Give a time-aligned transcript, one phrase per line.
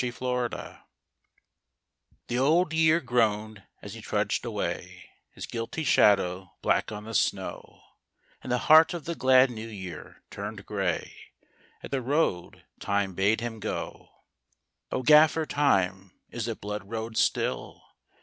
[0.01, 0.19] BLOOD
[0.53, 0.77] ROAD
[2.27, 7.83] THE Old Year groaned as he trudged away, His guilty shadow black on the snow,
[8.41, 11.13] And the heart of the glad New Year turned grey
[11.83, 14.09] At the road Time bade him go."
[14.91, 17.83] O Gaffer Time, is it blood road still?